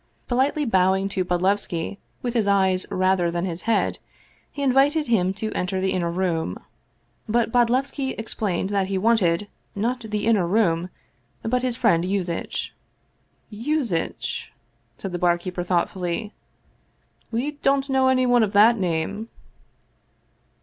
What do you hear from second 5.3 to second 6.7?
to enter the inner room.